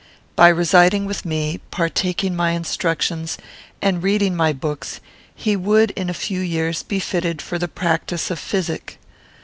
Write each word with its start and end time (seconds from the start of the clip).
By 0.35 0.47
residing 0.49 1.05
with 1.05 1.25
me, 1.25 1.59
partaking 1.69 2.35
my 2.35 2.53
instructions, 2.53 3.37
and 3.83 4.01
reading 4.01 4.35
my 4.35 4.51
books, 4.51 4.99
he 5.35 5.55
would, 5.55 5.91
in 5.91 6.09
a 6.09 6.15
few 6.15 6.39
years, 6.39 6.81
be 6.81 6.99
fitted 6.99 7.39
for 7.39 7.59
the 7.59 7.67
practice 7.67 8.31
of 8.31 8.39
physic. 8.39 8.97